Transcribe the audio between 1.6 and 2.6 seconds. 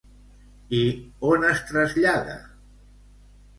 trasllada?